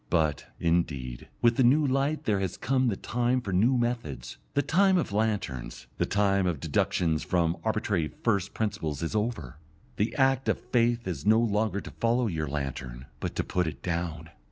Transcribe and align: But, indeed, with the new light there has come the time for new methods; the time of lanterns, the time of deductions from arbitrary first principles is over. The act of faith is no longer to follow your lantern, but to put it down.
But, 0.09 0.47
indeed, 0.59 1.27
with 1.43 1.57
the 1.57 1.63
new 1.63 1.85
light 1.85 2.23
there 2.23 2.39
has 2.39 2.57
come 2.57 2.87
the 2.87 2.95
time 2.95 3.39
for 3.39 3.53
new 3.53 3.77
methods; 3.77 4.37
the 4.55 4.63
time 4.63 4.97
of 4.97 5.11
lanterns, 5.11 5.85
the 5.99 6.07
time 6.07 6.47
of 6.47 6.59
deductions 6.59 7.21
from 7.23 7.55
arbitrary 7.63 8.07
first 8.07 8.55
principles 8.55 9.03
is 9.03 9.15
over. 9.15 9.57
The 9.97 10.15
act 10.15 10.49
of 10.49 10.57
faith 10.59 11.07
is 11.07 11.27
no 11.27 11.39
longer 11.39 11.81
to 11.81 11.91
follow 11.91 12.25
your 12.25 12.47
lantern, 12.47 13.05
but 13.19 13.35
to 13.35 13.43
put 13.43 13.67
it 13.67 13.83
down. 13.83 14.31